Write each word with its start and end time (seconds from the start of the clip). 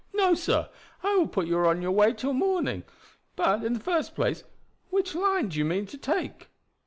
No, 0.15 0.33
sir; 0.33 0.67
I 1.03 1.15
will 1.15 1.27
put 1.27 1.45
you 1.45 1.59
on 1.59 1.83
your 1.83 1.91
way 1.91 2.11
till 2.11 2.33
morning. 2.33 2.85
But, 3.35 3.63
in 3.63 3.73
the 3.73 3.79
first 3.79 4.15
place, 4.15 4.43
which 4.89 5.13
line 5.13 5.49
do 5.49 5.59
you 5.59 5.63
mean 5.63 5.85
to 5.85 5.97
take?" 5.99 6.49